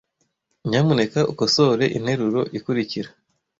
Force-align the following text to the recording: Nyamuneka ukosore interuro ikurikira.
Nyamuneka 0.69 1.19
ukosore 1.31 1.85
interuro 1.97 2.41
ikurikira. 2.57 3.09